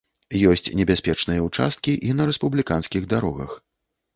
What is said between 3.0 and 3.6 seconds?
дарогах.